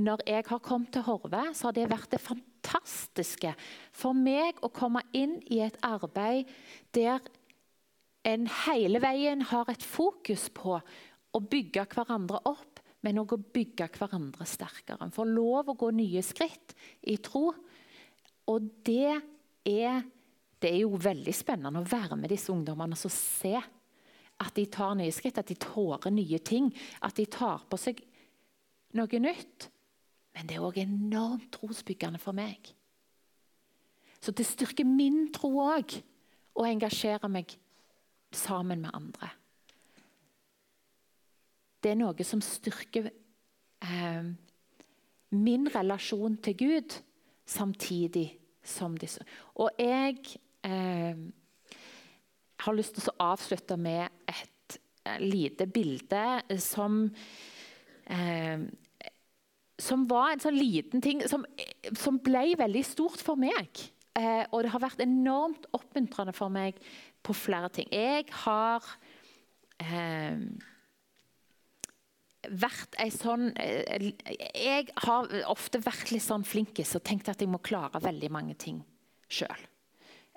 når 0.00 0.22
jeg 0.26 0.46
har 0.48 0.62
kommet 0.64 0.94
til 0.94 1.04
Horve, 1.04 1.42
så 1.54 1.68
har 1.68 1.76
det 1.76 1.90
vært 1.90 2.14
det 2.14 2.22
fantastiske 2.24 3.52
for 3.92 4.16
meg 4.16 4.60
å 4.64 4.72
komme 4.72 5.02
inn 5.16 5.36
i 5.52 5.60
et 5.60 5.76
arbeid 5.84 6.48
der 6.96 7.20
en 8.24 8.46
hele 8.66 9.00
veien 9.02 9.44
har 9.50 9.68
et 9.72 9.84
fokus 9.84 10.48
på 10.56 10.78
å 10.80 11.40
bygge 11.40 11.84
hverandre 11.92 12.40
opp, 12.48 12.80
men 13.04 13.20
òg 13.22 13.36
å 13.36 13.40
bygge 13.40 13.88
hverandre 13.96 14.44
sterkere. 14.48 15.04
En 15.04 15.14
får 15.14 15.28
lov 15.30 15.70
å 15.72 15.76
gå 15.78 15.92
nye 15.96 16.22
skritt 16.24 16.74
i 17.08 17.16
tro. 17.22 17.50
Og 18.50 18.66
det 18.84 19.20
er, 19.66 20.02
det 20.60 20.70
er 20.70 20.82
jo 20.82 21.00
veldig 21.00 21.34
spennende 21.34 21.82
å 21.82 21.88
være 21.88 22.18
med 22.20 22.32
disse 22.32 22.52
ungdommene 22.52 22.96
og 22.96 23.14
se 23.14 23.56
at 24.40 24.56
de 24.56 24.64
tar 24.72 24.94
nye 24.96 25.12
skritt, 25.12 25.38
at 25.38 25.50
de 25.50 25.56
tårer 25.60 26.12
nye 26.14 26.38
ting. 26.40 26.70
At 27.04 27.18
de 27.18 27.26
tar 27.28 27.66
på 27.68 27.76
seg 27.80 28.00
noe 28.96 29.20
nytt. 29.20 29.68
Men 30.34 30.48
det 30.48 30.56
er 30.56 30.64
òg 30.64 30.78
enormt 30.80 31.50
trosbyggende 31.52 32.20
for 32.22 32.36
meg. 32.36 32.72
Så 34.20 34.32
det 34.36 34.46
styrker 34.48 34.88
min 34.88 35.26
tro 35.34 35.52
òg 35.64 35.96
å 36.56 36.66
engasjere 36.68 37.28
meg 37.32 37.52
sammen 38.32 38.84
med 38.84 38.94
andre. 38.96 39.30
Det 41.80 41.92
er 41.92 42.00
noe 42.00 42.24
som 42.26 42.42
styrker 42.44 43.08
eh, 43.08 44.24
min 45.32 45.68
relasjon 45.72 46.36
til 46.44 46.56
Gud, 46.60 46.96
samtidig 47.48 48.39
som 48.62 48.96
disse. 48.98 49.24
Og 49.60 49.70
jeg 49.80 50.18
eh, 50.66 51.16
har 52.64 52.76
lyst 52.76 52.98
til 52.98 53.10
å 53.12 53.30
avslutte 53.32 53.78
med 53.80 54.08
et 54.28 54.78
eh, 55.06 55.20
lite 55.22 55.66
bilde 55.66 56.24
som 56.60 57.02
eh, 58.06 58.68
Som 59.80 60.04
var 60.08 60.34
en 60.34 60.42
sånn 60.42 60.58
liten 60.58 61.00
ting 61.00 61.22
som, 61.24 61.46
som 61.96 62.18
ble 62.20 62.50
veldig 62.60 62.82
stort 62.84 63.22
for 63.24 63.40
meg. 63.40 63.80
Eh, 64.18 64.44
og 64.52 64.62
det 64.62 64.72
har 64.74 64.82
vært 64.82 65.00
enormt 65.00 65.64
oppmuntrende 65.72 66.34
for 66.36 66.52
meg 66.52 66.76
på 67.24 67.32
flere 67.32 67.70
ting. 67.72 67.88
Jeg 67.88 68.26
har 68.42 68.84
eh, 69.80 70.36
vært 72.48 72.96
ei 73.02 73.10
sånn 73.12 73.50
eh, 73.60 74.06
Jeg 74.56 74.86
har 75.04 75.28
ofte 75.50 75.80
vært 75.84 76.12
litt 76.14 76.24
sånn 76.24 76.46
flinkis 76.46 76.94
og 76.96 77.04
tenkt 77.04 77.28
at 77.28 77.42
jeg 77.42 77.50
må 77.50 77.60
klare 77.62 78.00
veldig 78.02 78.30
mange 78.32 78.56
ting 78.60 78.80
sjøl. 79.30 79.66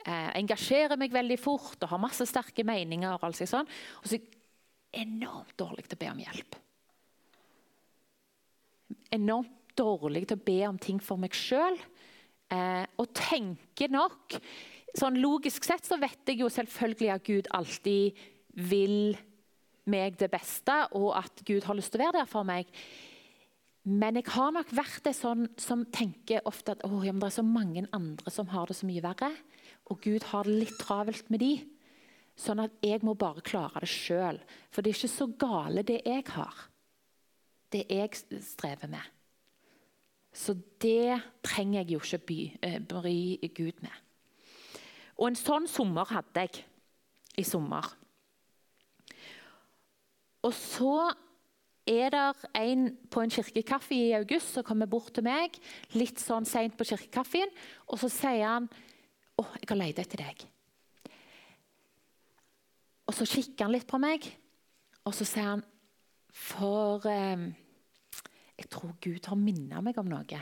Eh, 0.03 0.29
engasjerer 0.35 0.99
meg 0.99 1.15
veldig 1.15 1.39
fort 1.39 1.79
og 1.79 1.93
har 1.93 2.01
masse 2.01 2.27
sterke 2.27 2.65
meninger. 2.67 3.15
Og, 3.15 3.23
alt 3.23 3.39
sånn. 3.47 3.69
og 4.01 4.07
så 4.07 4.17
er 4.17 4.21
jeg 4.21 5.07
enormt 5.07 5.55
dårlig 5.57 5.87
til 5.87 5.97
å 5.97 6.03
be 6.03 6.11
om 6.11 6.23
hjelp. 6.25 6.59
Enormt 9.15 9.59
dårlig 9.79 10.27
til 10.27 10.37
å 10.37 10.45
be 10.45 10.59
om 10.67 10.77
ting 10.81 10.99
for 11.01 11.21
meg 11.21 11.35
sjøl. 11.37 11.79
Eh, 12.53 12.85
og 12.99 13.13
tenker 13.15 13.93
nok 13.93 14.37
sånn 14.93 15.17
Logisk 15.23 15.65
sett 15.65 15.87
så 15.87 15.97
vet 15.97 16.27
jeg 16.29 16.43
jo 16.43 16.51
selvfølgelig 16.53 17.13
at 17.15 17.23
Gud 17.25 17.47
alltid 17.55 18.19
vil 18.69 19.15
meg 19.89 20.17
det 20.19 20.29
beste, 20.31 20.75
og 20.95 21.11
at 21.19 21.43
Gud 21.47 21.65
har 21.67 21.77
lyst 21.77 21.93
til 21.93 22.01
å 22.01 22.07
være 22.07 22.21
der 22.21 22.29
for 22.29 22.47
meg. 22.47 22.69
Men 23.83 24.15
jeg 24.15 24.31
har 24.31 24.53
nok 24.55 24.69
vært 24.71 25.03
det 25.03 25.15
sånn 25.17 25.49
som 25.59 25.83
tenker 25.91 26.45
ofte 26.47 26.77
at 26.77 26.83
ja, 26.87 27.11
det 27.11 27.27
er 27.27 27.35
så 27.35 27.43
mange 27.43 27.83
andre 27.91 28.31
som 28.31 28.47
har 28.53 28.69
det 28.69 28.77
så 28.79 28.87
mye 28.87 29.03
verre. 29.03 29.33
Og 29.91 29.99
Gud 30.05 30.29
har 30.29 30.47
det 30.47 30.59
litt 30.61 30.77
travelt 30.79 31.27
med 31.33 31.43
de. 31.43 31.53
Sånn 32.39 32.63
at 32.63 32.77
jeg 32.81 33.03
må 33.03 33.13
bare 33.19 33.43
klare 33.45 33.83
det 33.83 33.91
sjøl. 33.91 34.39
For 34.71 34.81
det 34.81 34.93
er 34.93 35.01
ikke 35.01 35.11
så 35.11 35.27
gale, 35.43 35.83
det 35.83 35.99
jeg 36.07 36.23
har. 36.31 36.63
Det 37.73 37.83
jeg 37.91 38.39
strever 38.45 38.89
med. 38.95 39.11
Så 40.33 40.55
det 40.81 41.19
trenger 41.45 41.83
jeg 41.83 41.91
jo 41.93 41.99
ikke 42.01 42.25
by, 42.29 42.39
eh, 42.63 42.79
bry 42.79 43.17
Gud 43.53 43.83
med. 43.83 43.93
Og 45.19 45.27
en 45.27 45.37
sånn 45.37 45.67
sommer 45.69 46.09
hadde 46.09 46.47
jeg 46.47 46.63
i 47.37 47.45
sommer. 47.45 47.85
Og 50.43 50.53
så 50.55 50.95
er 51.87 52.13
det 52.13 52.23
en 52.55 52.87
på 53.11 53.23
en 53.23 53.31
kirkekaffe 53.31 53.95
i 53.95 54.13
august 54.15 54.55
som 54.55 54.65
kommer 54.67 54.87
bort 54.87 55.11
til 55.15 55.25
meg 55.25 55.57
litt 55.97 56.21
sånn 56.21 56.47
seint 56.47 56.77
på 56.79 56.87
kirkekaffen, 56.87 57.51
og 57.91 57.99
så 57.99 58.09
sier 58.11 58.47
han 58.47 58.69
å, 59.39 59.45
jeg 59.59 59.69
har 59.69 59.79
lett 59.79 59.99
etter 60.03 60.23
deg. 60.23 60.45
Og 63.03 63.15
så 63.17 63.27
kikker 63.27 63.65
han 63.65 63.75
litt 63.75 63.87
på 63.89 63.99
meg, 63.99 64.25
og 65.03 65.15
så 65.15 65.27
sier 65.27 65.55
han 65.55 65.63
For 66.33 67.03
eh, 67.05 67.49
jeg 68.57 68.69
tror 68.71 68.95
Gud 69.03 69.27
har 69.29 69.37
minnet 69.37 69.83
meg 69.85 69.97
om 70.01 70.07
noe. 70.09 70.39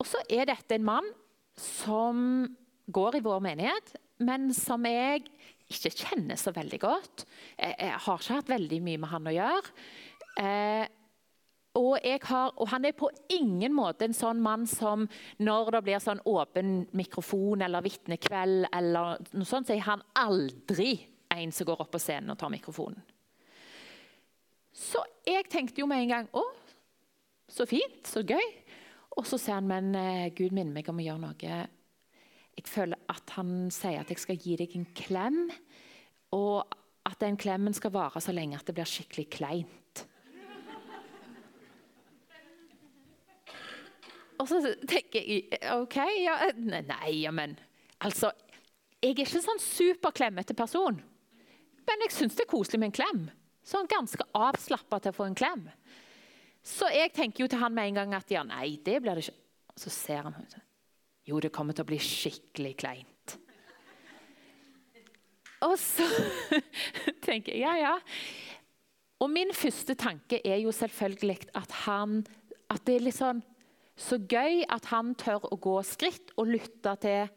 Og 0.00 0.08
så 0.08 0.22
er 0.32 0.48
dette 0.48 0.78
en 0.78 0.86
mann 0.86 1.10
som 1.58 2.46
går 2.92 3.18
i 3.18 3.24
vår 3.24 3.42
menighet, 3.44 3.92
men 4.22 4.48
som 4.56 4.86
jeg 4.88 5.26
ikke 5.72 5.94
kjenner 6.04 6.40
så 6.40 6.52
veldig 6.54 6.80
godt. 6.82 7.24
Jeg, 7.56 7.92
har 8.06 8.18
ikke 8.20 8.38
hatt 8.38 8.52
veldig 8.52 8.80
mye 8.84 9.00
med 9.02 9.12
han 9.12 9.30
å 9.30 9.34
gjøre. 9.36 9.72
Eh, 10.42 10.84
og, 11.80 11.94
har, 12.28 12.50
og, 12.52 12.66
han 12.68 12.84
er 12.84 12.96
på 12.96 13.08
ingen 13.32 13.72
måte 13.72 14.04
en 14.04 14.16
sånn 14.16 14.42
mann 14.44 14.66
som 14.68 15.06
når 15.40 15.70
det 15.76 15.82
blir 15.86 16.02
sånn 16.04 16.20
åpen 16.28 16.82
mikrofon 16.96 17.64
eller 17.64 17.84
vitnekveld, 17.84 18.66
eller 18.68 19.22
noe 19.32 19.48
sånt, 19.48 19.70
så 19.70 19.76
er 19.76 19.86
han 19.86 20.04
aldri 20.20 20.94
en 21.32 21.52
som 21.54 21.68
går 21.68 21.80
opp 21.80 21.94
på 21.94 22.02
scenen 22.02 22.34
og 22.34 22.40
tar 22.40 22.52
mikrofonen. 22.52 23.00
Så 24.72 25.00
jeg 25.28 25.48
tenkte 25.52 25.82
jo 25.82 25.88
med 25.88 26.04
en 26.04 26.12
gang 26.12 26.28
Å, 26.32 26.42
så 27.52 27.66
fint, 27.68 28.00
så 28.08 28.22
gøy. 28.24 28.46
Og 29.20 29.26
så 29.28 29.36
sier 29.36 29.58
han 29.58 29.68
men 29.68 29.92
eh, 29.96 30.30
Gud 30.32 30.54
minner 30.56 30.72
meg 30.72 30.88
om 30.88 31.00
å 31.00 31.04
gjøre 31.04 31.20
noe 31.20 31.56
jeg 32.56 32.68
føler 32.68 33.00
at 33.12 33.34
han 33.36 33.70
sier 33.72 34.02
at 34.02 34.10
jeg 34.12 34.20
skal 34.20 34.40
gi 34.40 34.56
deg 34.60 34.74
en 34.76 34.88
klem, 34.96 35.44
og 36.36 36.76
at 37.08 37.18
den 37.22 37.36
klemmen 37.40 37.74
skal 37.76 37.94
vare 37.94 38.20
så 38.22 38.34
lenge 38.34 38.58
at 38.58 38.66
det 38.68 38.76
blir 38.76 38.88
skikkelig 38.88 39.28
kleint. 39.32 40.04
Og 44.40 44.48
så 44.50 44.58
tenker 44.88 45.22
jeg 45.22 45.60
OK, 45.76 46.00
ja, 46.18 46.34
Nei, 46.58 47.10
ja, 47.20 47.30
men 47.30 47.54
Altså, 48.02 48.32
jeg 48.98 49.12
er 49.12 49.20
ikke 49.22 49.42
sånn 49.44 49.60
superklemmete 49.62 50.56
person. 50.58 50.96
Men 51.86 52.02
jeg 52.02 52.14
syns 52.14 52.34
det 52.34 52.48
er 52.48 52.50
koselig 52.50 52.80
med 52.82 52.90
en 52.90 52.96
klem. 52.96 53.20
Sånn 53.62 53.86
ganske 53.90 54.26
avslappa 54.34 54.98
til 54.98 55.12
å 55.12 55.16
få 55.16 55.28
en 55.28 55.38
klem. 55.38 55.68
Så 56.66 56.90
jeg 56.90 57.12
tenker 57.14 57.44
jo 57.44 57.50
til 57.50 57.62
han 57.62 57.74
med 57.74 57.92
en 57.92 58.00
gang 58.00 58.16
at 58.18 58.34
ja, 58.34 58.42
nei, 58.46 58.76
det 58.82 58.98
blir 59.02 59.18
det 59.18 59.28
ikke. 59.28 59.38
Så 59.78 59.90
ser 59.94 60.26
han 60.26 60.34
jo, 61.28 61.38
det 61.38 61.52
kommer 61.54 61.76
til 61.76 61.84
å 61.84 61.90
bli 61.90 61.98
skikkelig 62.02 62.72
kleint. 62.82 63.36
Og 65.62 65.76
så 65.78 66.06
tenker 67.26 67.54
jeg 67.54 67.62
ja, 67.62 67.74
ja. 67.78 67.94
Og 69.22 69.30
min 69.30 69.52
første 69.54 69.94
tanke 69.94 70.40
er 70.42 70.58
jo 70.64 70.72
selvfølgelig 70.74 71.52
at, 71.54 71.74
han, 71.84 72.24
at 72.66 72.82
det 72.88 72.96
er 72.96 73.04
litt 73.06 73.18
sånn 73.20 73.42
så 73.98 74.16
gøy 74.18 74.64
at 74.72 74.88
han 74.90 75.12
tør 75.20 75.44
å 75.52 75.58
gå 75.62 75.76
skritt 75.86 76.32
og 76.40 76.48
lytte 76.50 76.94
til 77.04 77.30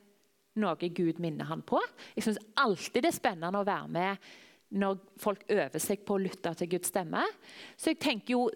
noe 0.63 0.89
Gud 0.96 1.20
minner 1.22 1.50
han 1.50 1.62
på. 1.68 1.82
Jeg 2.15 2.25
syns 2.25 2.39
alltid 2.58 3.04
det 3.04 3.12
er 3.12 3.18
spennende 3.18 3.62
å 3.62 3.68
være 3.68 3.92
med 3.92 4.30
når 4.75 4.98
folk 5.22 5.44
øver 5.51 5.84
seg 5.84 6.01
på 6.08 6.15
å 6.15 6.24
lytte 6.24 6.56
til 6.58 6.72
Guds 6.72 6.89
stemme. 6.89 7.22
Så 7.77 7.92
jeg 7.92 8.01
tenker 8.01 8.34
jo 8.38 8.48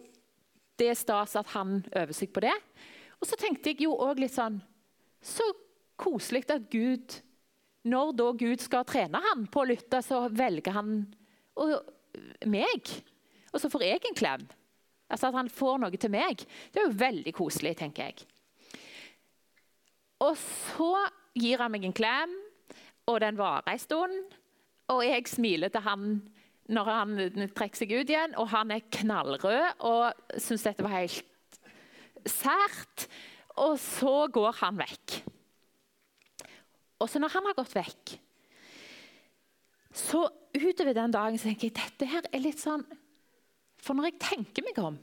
det 0.80 0.90
er 0.94 0.98
stas 0.98 1.36
at 1.38 1.52
han 1.54 1.82
øver 1.92 2.16
seg 2.16 2.32
på 2.34 2.42
det. 2.48 2.56
Og 3.20 3.28
så 3.28 3.38
tenkte 3.40 3.74
jeg 3.74 3.84
jo 3.84 3.98
òg 4.00 4.24
litt 4.24 4.34
sånn 4.34 4.62
så 5.22 5.46
koselig 6.00 6.46
at 6.50 6.70
Gud 6.72 7.20
Når 7.90 8.12
da 8.20 8.32
Gud 8.36 8.60
skal 8.60 8.84
trene 8.86 9.22
ham 9.24 9.46
på 9.48 9.62
å 9.62 9.68
lytte, 9.70 10.02
så 10.04 10.26
velger 10.28 10.74
han 10.76 10.98
meg. 12.46 12.90
Og 13.54 13.62
så 13.64 13.70
får 13.72 13.86
jeg 13.86 14.02
en 14.10 14.18
klem. 14.20 14.44
Altså 15.10 15.30
At 15.30 15.38
han 15.40 15.50
får 15.50 15.80
noe 15.80 15.98
til 15.98 16.12
meg. 16.12 16.44
Det 16.74 16.82
er 16.82 16.90
jo 16.90 17.00
veldig 17.00 17.34
koselig, 17.38 17.78
tenker 17.80 18.10
jeg. 18.10 18.28
Og 20.20 20.36
så 20.38 20.92
gir 21.40 21.64
han 21.64 21.72
meg 21.72 21.88
en 21.88 21.96
klem, 21.96 22.36
og 23.08 23.22
den 23.24 23.40
varer 23.40 23.72
en 23.72 23.82
stund. 23.82 24.20
Og 24.92 25.02
jeg 25.06 25.32
smiler 25.32 25.72
til 25.72 25.86
han 25.88 26.12
når 26.70 26.92
han 26.94 27.16
trekker 27.58 27.80
seg 27.82 27.96
ut 27.96 28.12
igjen, 28.12 28.36
og 28.38 28.52
han 28.52 28.76
er 28.76 28.86
knallrød 28.94 29.86
og 29.90 30.36
syns 30.38 30.68
dette 30.68 30.86
var 30.86 31.00
helt 31.00 31.60
sært. 32.30 33.08
Og 33.58 33.76
så 33.82 34.14
går 34.32 34.54
han 34.62 34.78
vekk. 34.80 35.20
Og 37.00 37.10
så 37.10 37.22
når 37.22 37.34
han 37.34 37.48
har 37.50 37.58
gått 37.58 37.76
vekk, 37.78 38.16
så 39.96 40.26
utover 40.54 40.94
den 40.96 41.14
dagen 41.14 41.40
så 41.40 41.50
tenker 41.50 41.70
jeg 41.70 41.78
dette 41.80 42.08
her 42.10 42.28
er 42.30 42.44
litt 42.44 42.60
sånn 42.62 42.84
For 43.82 43.98
når 43.98 44.10
jeg 44.10 44.20
tenker 44.22 44.66
meg 44.66 44.78
om, 44.84 44.98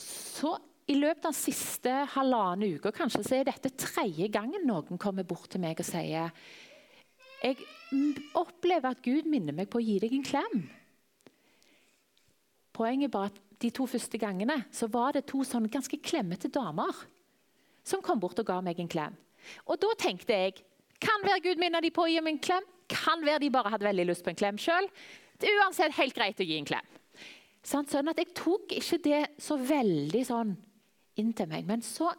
så 0.00 0.54
i 0.90 0.96
løpet 0.96 1.26
av 1.26 1.32
den 1.32 1.38
siste 1.38 1.92
halvannen 2.14 2.76
uka 2.78 2.92
kanskje, 2.94 3.22
så 3.26 3.36
er 3.36 3.48
dette 3.48 3.72
tredje 3.78 4.28
gangen 4.32 4.64
noen 4.66 5.00
kommer 5.00 5.26
bort 5.26 5.50
til 5.52 5.62
meg 5.62 5.80
og 5.82 5.86
sier 5.86 6.30
jeg 7.42 7.58
opplever 8.38 8.92
at 8.92 9.02
Gud 9.02 9.26
minner 9.30 9.54
meg 9.56 9.66
på 9.70 9.80
å 9.80 9.82
gi 9.82 9.96
deg 10.02 10.12
en 10.14 10.26
klem. 10.26 10.60
Poenget 12.72 13.08
er 13.08 13.14
bare 13.16 13.32
at 13.32 13.40
de 13.62 13.70
to 13.74 13.86
første 13.90 14.18
gangene 14.18 14.60
så 14.74 14.88
var 14.90 15.16
det 15.16 15.26
to 15.30 15.42
sånne 15.46 15.70
ganske 15.72 15.98
klemmete 16.02 16.50
damer 16.54 17.02
som 17.86 18.02
kom 18.04 18.20
bort 18.22 18.38
og 18.42 18.48
ga 18.48 18.60
meg 18.64 18.80
en 18.80 18.90
klem. 18.90 19.16
Og 19.66 19.80
da 19.82 19.90
tenkte 19.98 20.36
jeg 20.36 20.60
kan 21.02 21.24
være 21.26 21.42
Gud 21.42 21.60
minner 21.60 21.82
de 21.82 21.90
på 21.94 22.04
å 22.04 22.10
gi 22.10 22.20
meg 22.22 22.36
en 22.36 22.44
klem. 22.46 22.66
Kan 22.92 23.24
være 23.26 23.42
de 23.42 23.50
bare 23.54 23.72
hadde 23.72 23.88
veldig 23.88 24.06
lyst 24.10 24.24
på 24.24 24.32
en 24.32 24.38
klem 24.38 24.58
sjøl. 24.60 24.88
Uansett 25.42 25.96
helt 25.96 26.14
greit 26.14 26.40
å 26.40 26.46
gi 26.46 26.58
en 26.60 26.68
klem. 26.68 26.90
Sånn 27.66 28.10
at 28.10 28.18
Jeg 28.18 28.34
tok 28.34 28.74
ikke 28.74 28.98
det 29.02 29.22
så 29.42 29.56
veldig 29.58 30.22
sånn 30.26 30.54
inn 31.18 31.32
til 31.34 31.50
meg. 31.50 31.66
Men 31.66 31.82
så, 31.86 32.10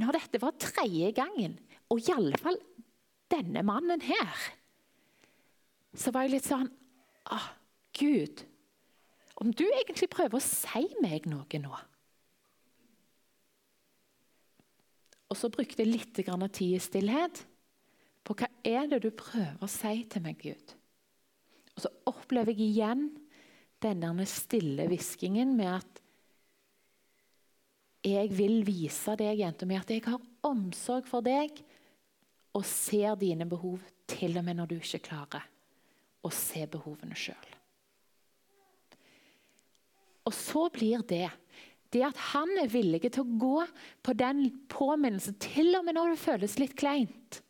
når 0.00 0.18
dette 0.18 0.40
var 0.42 0.58
tredje 0.60 1.12
gangen, 1.16 1.58
og 1.90 2.00
i 2.00 2.12
alle 2.14 2.38
fall 2.40 2.58
denne 3.32 3.62
mannen 3.66 4.02
her, 4.04 4.44
så 5.96 6.12
var 6.14 6.26
jeg 6.26 6.36
litt 6.36 6.48
sånn 6.48 6.68
Å, 7.30 7.38
Gud, 7.98 8.44
om 9.42 9.50
du 9.52 9.64
egentlig 9.66 10.08
prøver 10.10 10.38
å 10.38 10.44
si 10.44 10.86
meg 11.02 11.26
noe 11.30 11.60
nå 11.62 11.76
Og 15.30 15.38
så 15.38 15.50
brukte 15.52 15.84
jeg 15.84 15.92
litt 15.92 16.18
tid 16.18 16.74
i 16.74 16.82
stillhet 16.82 17.44
på 18.26 18.36
hva 18.36 18.48
er 18.66 18.88
det 18.90 19.00
du 19.04 19.10
prøver 19.14 19.62
å 19.62 19.70
si 19.70 20.02
til 20.10 20.24
meg, 20.24 20.42
Gud. 20.42 20.74
Og 21.76 21.84
så 21.84 21.92
opplever 22.10 22.52
jeg 22.52 22.74
igjen 22.74 23.06
denne 23.80 24.26
stille 24.28 24.88
hviskingen 24.90 25.54
med 25.56 25.78
at 25.78 26.02
jeg 28.04 28.30
vil 28.32 28.62
vise 28.64 29.14
deg, 29.20 29.42
jenta 29.42 29.68
mi, 29.68 29.76
at 29.76 29.90
jeg 29.92 30.04
har 30.06 30.20
omsorg 30.48 31.08
for 31.08 31.24
deg 31.24 31.62
og 32.56 32.64
ser 32.66 33.14
dine 33.20 33.46
behov, 33.48 33.80
til 34.10 34.34
og 34.40 34.44
med 34.44 34.58
når 34.58 34.70
du 34.72 34.76
ikke 34.80 35.04
klarer 35.06 35.44
å 36.26 36.30
se 36.34 36.64
behovene 36.66 37.14
sjøl. 37.16 37.50
Og 40.26 40.34
så 40.34 40.64
blir 40.74 41.04
det 41.08 41.28
det 41.90 42.04
at 42.06 42.18
han 42.30 42.50
er 42.60 42.70
villig 42.70 43.02
til 43.08 43.24
å 43.24 43.38
gå 43.40 43.64
på 44.06 44.14
den 44.18 44.44
påminnelsen, 44.70 45.38
til 45.42 45.74
og 45.78 45.86
med 45.86 45.96
når 45.98 46.14
det 46.14 46.22
føles 46.22 46.58
litt 46.60 46.76
kleint, 46.78 47.40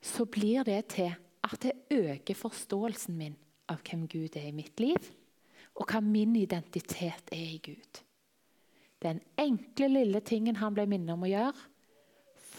så 0.00 0.24
blir 0.30 0.64
det 0.64 0.80
til 0.94 1.12
at 1.46 1.62
det 1.62 1.74
øker 1.92 2.38
forståelsen 2.38 3.16
min 3.18 3.36
av 3.70 3.82
hvem 3.86 4.06
Gud 4.10 4.36
er 4.38 4.48
i 4.48 4.54
mitt 4.54 4.80
liv, 4.80 5.10
og 5.76 5.90
hva 5.90 6.00
min 6.00 6.36
identitet 6.38 7.32
er 7.34 7.48
i 7.56 7.60
Gud. 7.62 8.02
Den 9.02 9.20
enkle, 9.38 9.90
lille 9.92 10.22
tingen 10.24 10.56
han 10.62 10.74
ble 10.74 10.86
minnet 10.88 11.12
om 11.14 11.26
å 11.26 11.30
gjøre, 11.30 11.66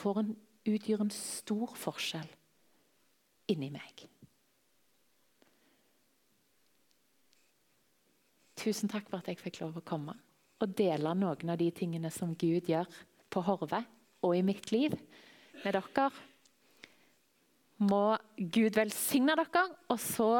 en, 0.07 0.35
utgjør 0.69 1.01
en 1.07 1.13
stor 1.13 1.73
forskjell 1.79 2.27
inni 3.49 3.71
meg. 3.73 4.05
Tusen 8.57 8.89
takk 8.89 9.09
for 9.09 9.21
at 9.21 9.29
jeg 9.29 9.39
fikk 9.41 9.61
lov 9.61 9.77
å 9.77 9.85
komme 9.85 10.17
og 10.57 10.73
dele 10.77 11.13
noen 11.17 11.53
av 11.53 11.59
de 11.59 11.69
tingene 11.75 12.09
som 12.13 12.33
Gud 12.37 12.69
gjør 12.71 12.89
på 13.33 13.43
Horve 13.45 13.83
og 14.25 14.33
i 14.33 14.43
mitt 14.45 14.71
liv 14.73 14.95
med 15.63 15.75
dere. 15.75 16.09
Må 17.85 18.17
Gud 18.37 18.77
velsigne 18.77 19.35
dere. 19.37 19.67
Og 19.93 19.99
så 20.01 20.31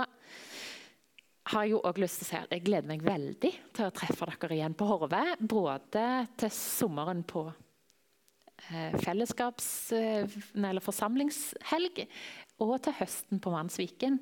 har 1.48 1.64
jeg 1.64 1.76
jo 1.76 1.84
også 1.84 2.02
lyst 2.02 2.22
til 2.22 2.28
å 2.28 2.30
si 2.32 2.40
at 2.40 2.56
jeg 2.56 2.66
gleder 2.66 2.90
meg 2.90 3.06
veldig 3.06 3.54
til 3.78 3.86
å 3.86 3.94
treffe 3.94 4.30
dere 4.34 4.58
igjen 4.58 4.78
på 4.78 4.90
Horve. 4.90 5.22
Både 5.40 6.06
til 6.42 6.54
sommeren 6.56 7.22
på 7.30 7.46
eh, 8.72 8.98
fellesskaps- 9.04 9.94
eh, 9.98 10.40
eller 10.58 10.84
forsamlingshelg 10.84 12.08
og 12.66 12.74
til 12.88 12.98
høsten 13.04 13.44
på 13.44 13.54
Mannsviken. 13.54 14.18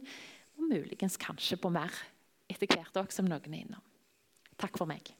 Og 0.59 0.67
muligens 0.75 1.15
kanskje 1.21 1.59
på 1.61 1.71
mer 1.71 1.95
etter 2.51 2.69
hvert 2.71 2.97
òg, 3.01 3.13
som 3.13 3.27
noen 3.29 3.53
er 3.53 3.61
innom. 3.65 3.83
Takk 4.61 4.77
for 4.79 4.89
meg. 4.89 5.11